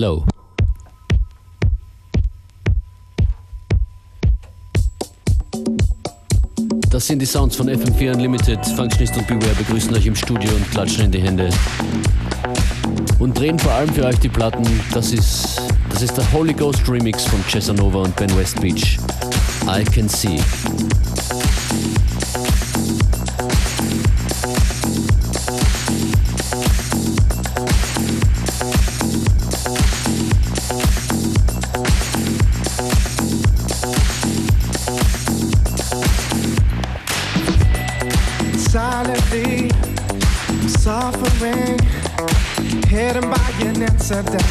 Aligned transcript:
Hello. 0.00 0.24
Das 6.88 7.04
sind 7.04 7.18
die 7.18 7.26
Sounds 7.26 7.56
von 7.56 7.68
FM4 7.68 8.14
Unlimited. 8.14 8.64
Functionist 8.76 9.16
und 9.16 9.26
Beware 9.26 9.56
begrüßen 9.56 9.92
euch 9.96 10.06
im 10.06 10.14
Studio 10.14 10.52
und 10.54 10.70
klatschen 10.70 11.06
in 11.06 11.10
die 11.10 11.20
Hände. 11.20 11.50
Und 13.18 13.36
drehen 13.36 13.58
vor 13.58 13.72
allem 13.72 13.92
für 13.92 14.04
euch 14.04 14.20
die 14.20 14.28
Platten. 14.28 14.64
Das 14.94 15.10
ist, 15.10 15.60
das 15.90 16.02
ist 16.02 16.16
der 16.16 16.32
Holy 16.32 16.54
Ghost 16.54 16.88
Remix 16.88 17.24
von 17.24 17.42
Chesanova 17.48 18.02
und 18.02 18.14
Ben 18.14 18.30
West 18.36 18.60
Beach. 18.60 19.00
I 19.66 19.82
Can 19.82 20.08
See. 20.08 20.38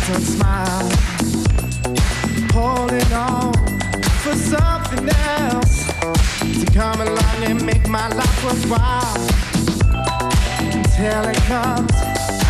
Accidental 0.07 0.21
smile. 0.21 0.89
Holding 2.53 3.13
on 3.13 3.53
for 4.23 4.35
something 4.35 5.09
else 5.09 5.85
to 6.59 6.71
come 6.73 7.01
along 7.01 7.43
and 7.43 7.65
make 7.65 7.87
my 7.87 8.07
life 8.09 8.43
worthwhile. 8.43 9.15
Until 10.59 11.25
it 11.29 11.37
comes, 11.47 11.91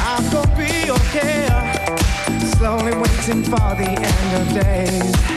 I'm 0.05 0.29
gonna 0.31 0.55
be 0.55 0.91
okay. 0.91 1.47
Slowly 2.57 2.95
waiting 2.95 3.43
for 3.43 3.75
the 3.75 3.89
end 3.89 4.31
of 4.41 4.63
days. 4.63 5.36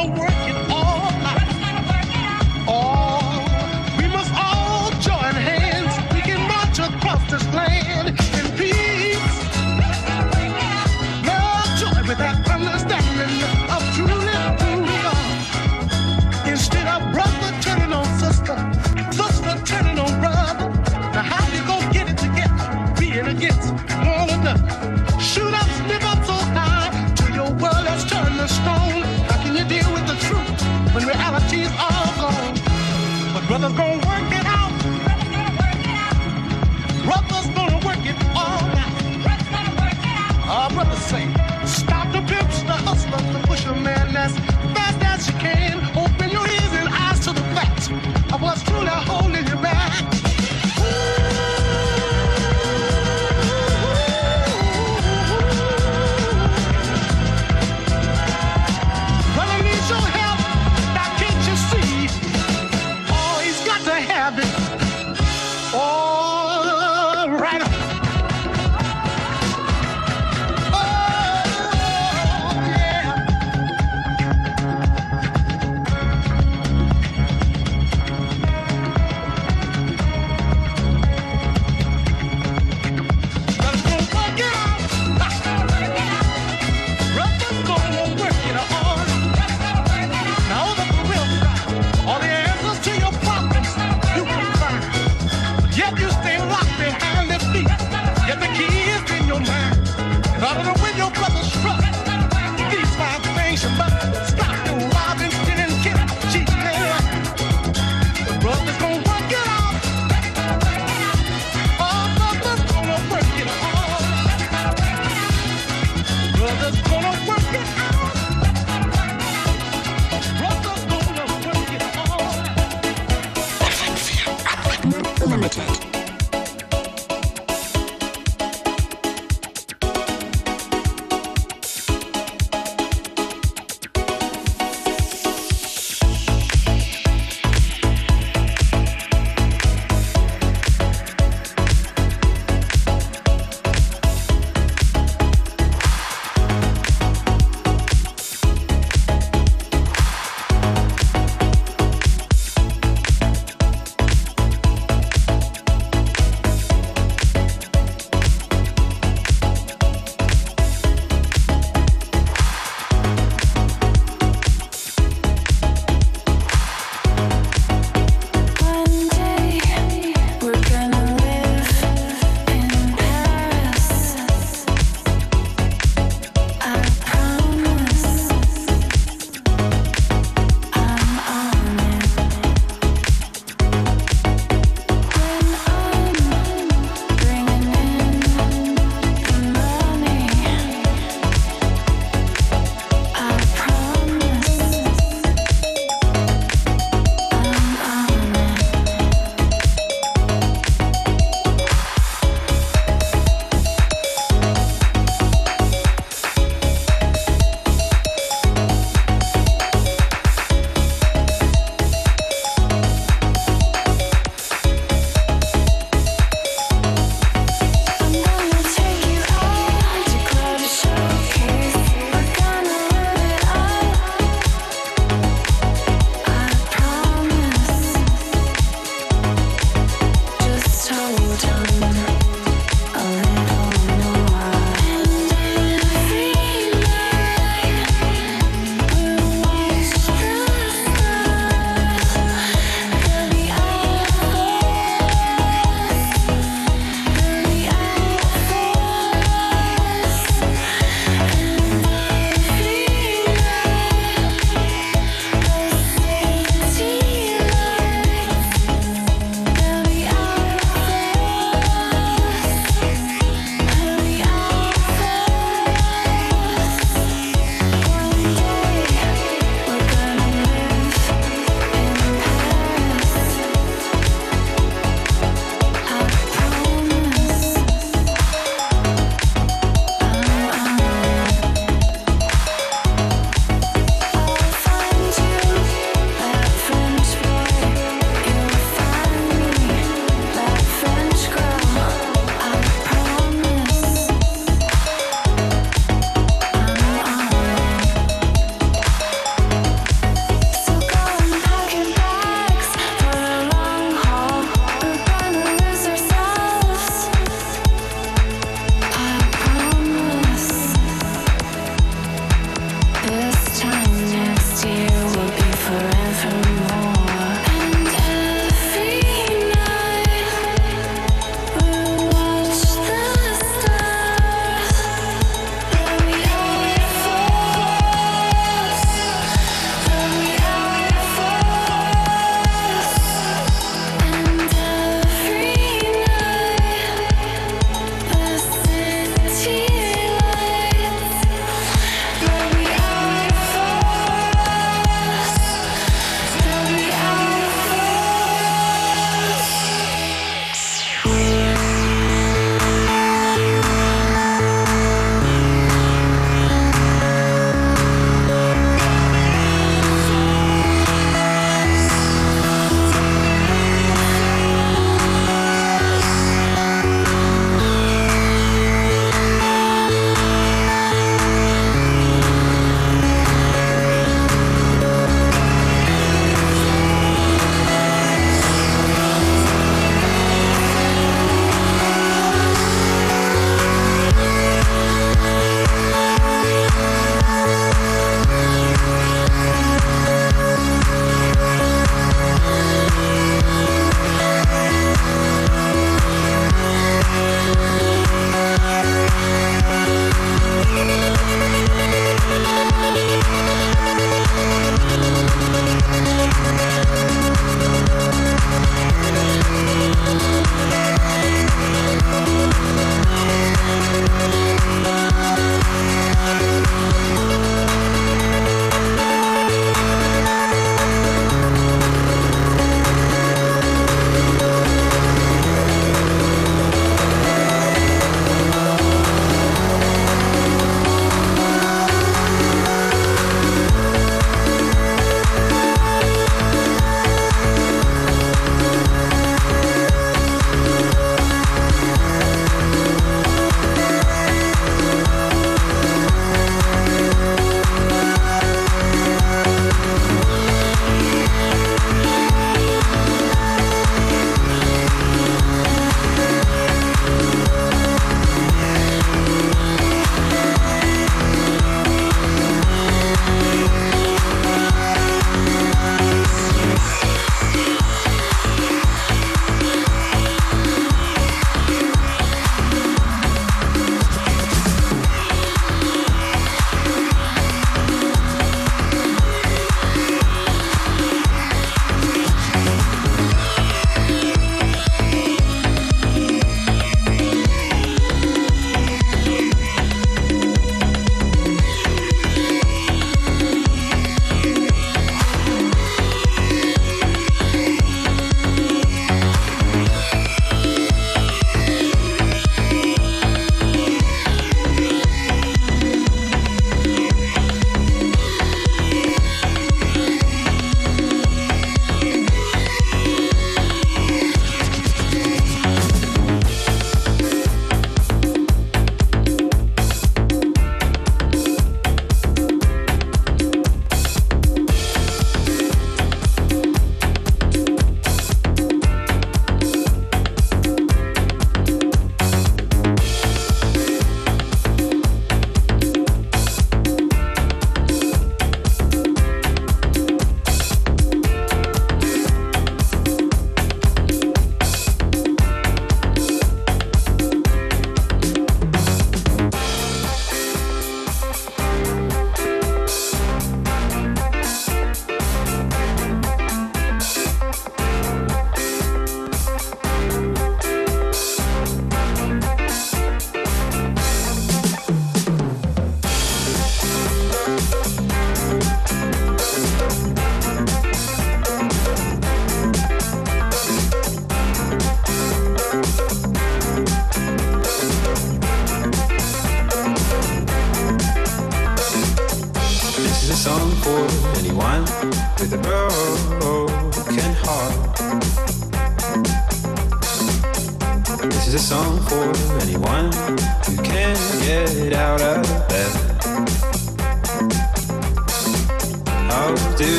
All 0.00 0.08
work 0.12 0.39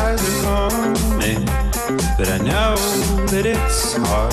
skies 0.00 0.44
are 0.44 0.94
coming, 0.96 1.44
but 2.16 2.28
I 2.28 2.38
know 2.38 2.74
that 3.26 3.44
it's 3.44 3.96
hard. 3.96 4.32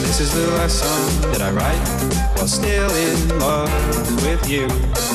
This 0.00 0.20
is 0.20 0.32
the 0.32 0.50
last 0.56 0.78
song 0.78 1.32
that 1.32 1.42
I 1.42 1.50
write 1.50 2.36
while 2.36 2.48
still 2.48 2.90
in 2.90 3.38
love 3.38 4.22
with 4.22 4.48
you. 4.48 5.05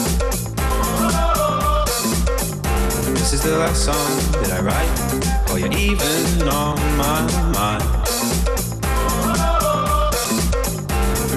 Is 3.43 3.51
the 3.51 3.57
last 3.57 3.85
song 3.85 4.41
that 4.41 4.51
I 4.51 4.61
write 4.61 5.49
while 5.49 5.59
you're 5.59 5.71
even 5.73 6.47
on 6.47 6.77
my 6.97 7.21
mind. 7.51 7.83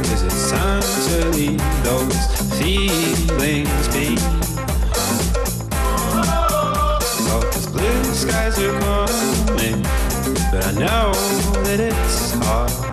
Cause 0.05 0.23
it's 0.23 0.51
time 0.51 0.83
to 1.09 1.31
leave 1.37 1.63
those 1.85 2.27
feelings 2.59 3.89
behind. 3.89 4.21
Oh, 7.31 7.51
cause 7.53 7.67
blue 7.67 8.05
skies 8.15 8.59
are 8.59 8.81
coming, 8.81 9.83
but 10.51 10.67
I 10.67 10.73
know 10.73 11.13
that 11.65 11.81
it's 11.81 12.33
hard. 12.45 12.84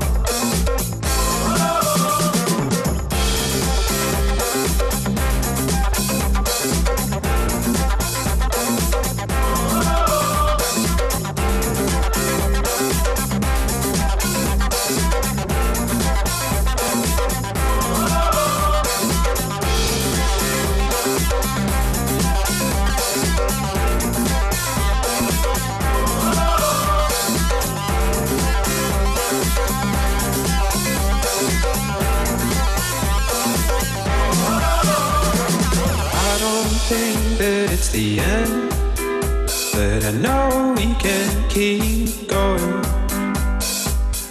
Keep 41.51 42.29
going. 42.29 42.81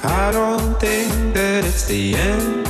I 0.03 0.31
don't 0.33 0.75
think 0.81 1.35
that 1.35 1.65
it's 1.67 1.85
the 1.85 2.15
end. 2.15 2.65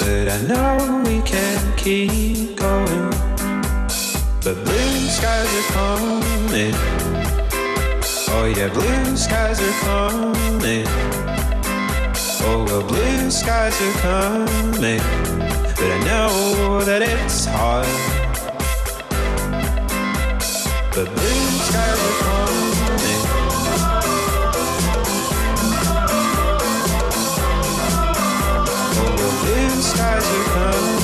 But 0.00 0.28
I 0.28 0.40
know 0.50 1.02
we 1.06 1.22
can 1.22 1.60
keep 1.76 2.56
going. 2.56 3.10
But 4.42 4.56
blue 4.64 4.98
skies 5.16 5.50
are 5.60 5.68
coming. 5.72 6.74
Oh 8.34 8.52
yeah, 8.56 8.68
blue 8.74 9.16
skies 9.16 9.60
are 9.62 9.78
coming. 9.86 10.86
Oh 12.46 12.64
well, 12.66 12.82
blue 12.82 13.30
skies 13.30 13.80
are 13.80 13.96
coming. 14.02 15.00
But 15.78 15.90
I 15.96 15.98
know 16.08 16.82
that 16.84 17.02
it's 17.02 17.46
hard. 17.46 17.86
The 20.92 21.04
blue 21.04 21.46
skies 21.68 22.00
are 22.08 22.18
coming. 22.24 22.83
Skies 29.94 30.26
are 30.26 30.44
coming. 30.44 31.03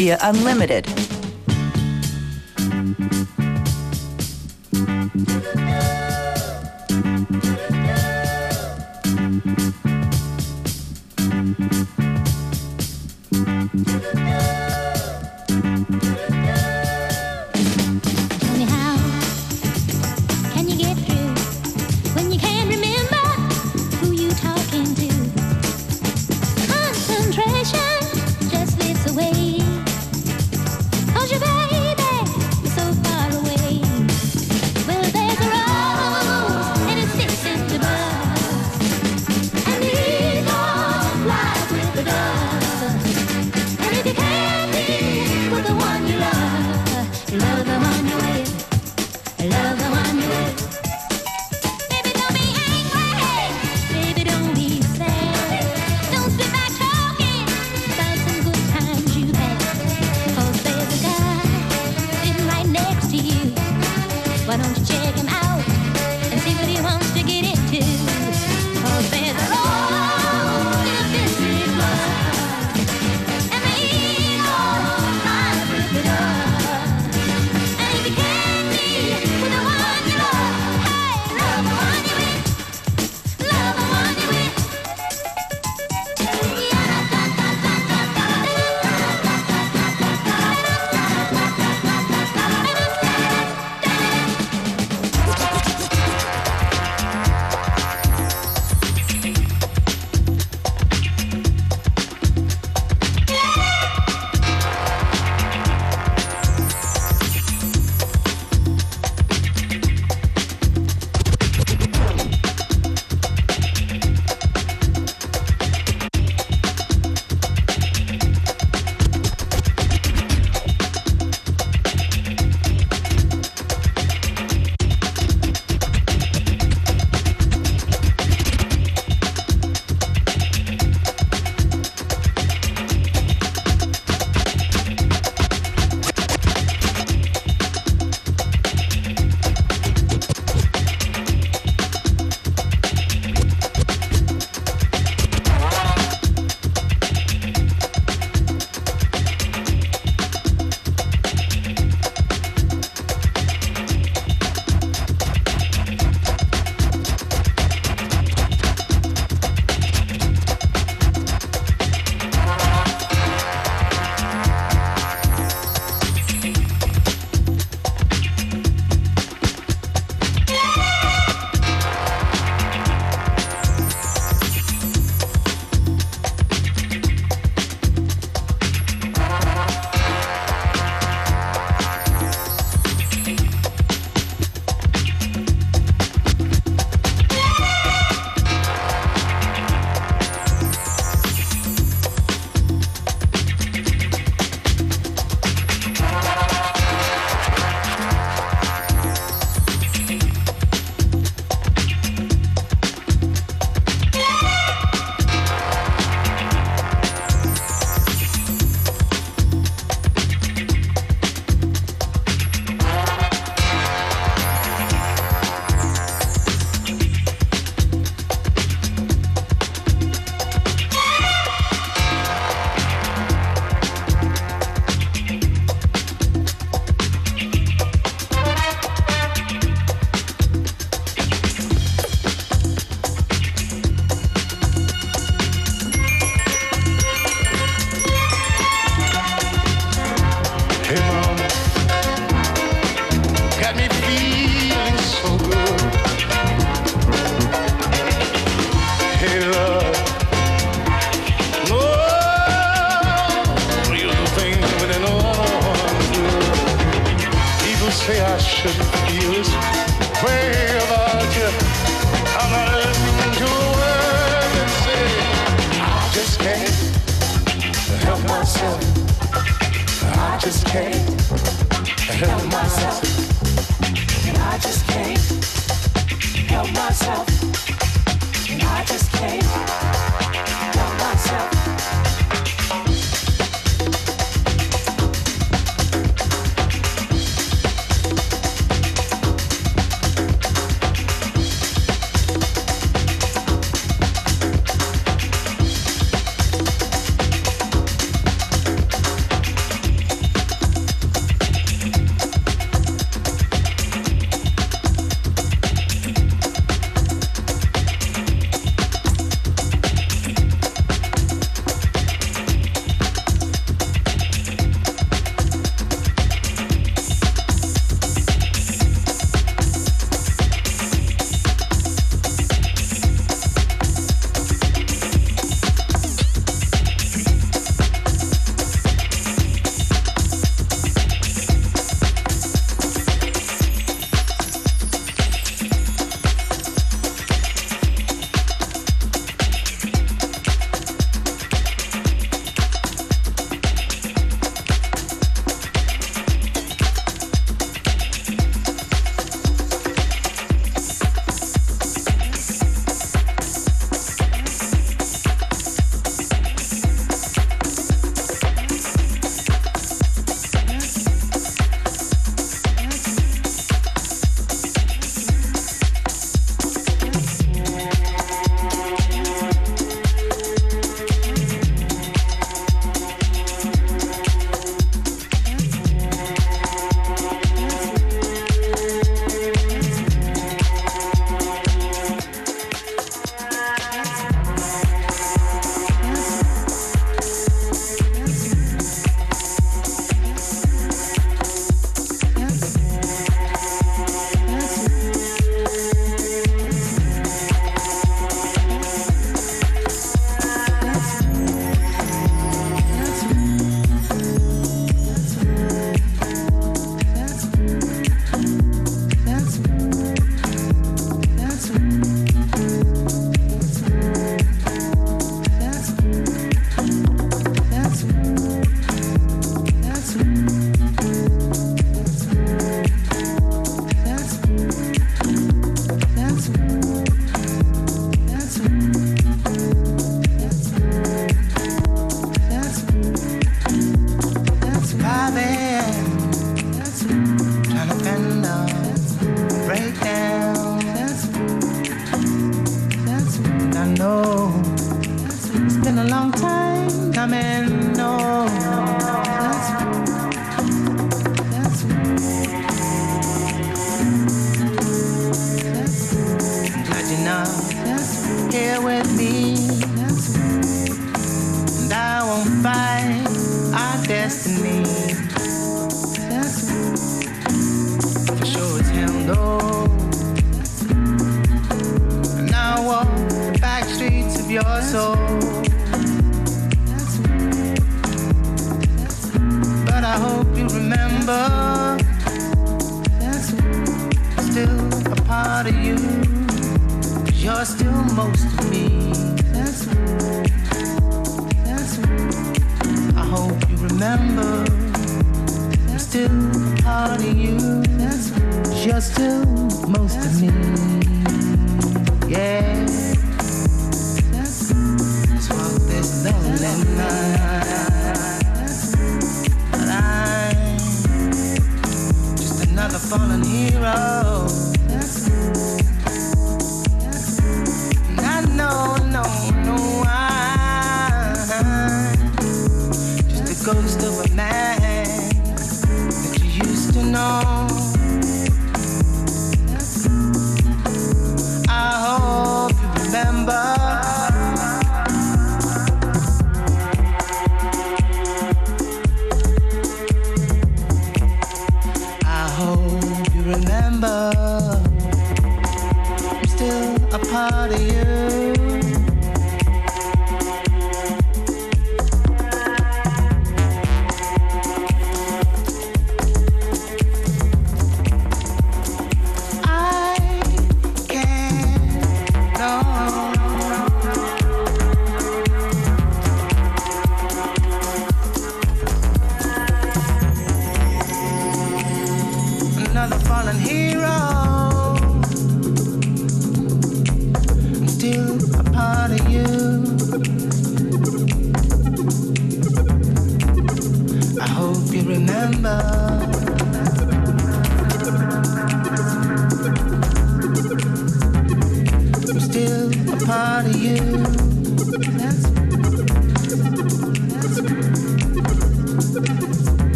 FM4 0.00 0.16
Unlimited. 0.22 1.09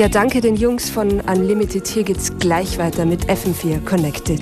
Ja, 0.00 0.08
danke 0.08 0.40
den 0.40 0.56
Jungs 0.56 0.88
von 0.88 1.20
Unlimited. 1.20 1.86
Hier 1.86 2.04
geht's 2.04 2.32
gleich 2.38 2.78
weiter 2.78 3.04
mit 3.04 3.26
FM4 3.26 3.84
Connected. 3.84 4.40